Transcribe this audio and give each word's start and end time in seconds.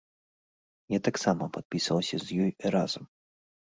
Я 0.93 0.99
таксама 1.09 1.43
падпісваўся 1.57 2.15
з 2.25 2.41
ёй 2.47 2.51
разам. 2.77 3.03